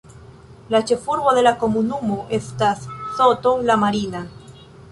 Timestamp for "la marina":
3.69-4.23